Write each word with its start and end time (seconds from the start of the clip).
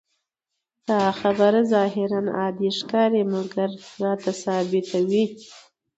دا 0.89 1.01
خبره 1.19 1.61
ظاهراً 1.73 2.21
عادي 2.37 2.69
ښکاري، 2.77 3.23
مګر 3.33 3.69
راته 4.03 4.31
ثابتوي. 4.43 5.23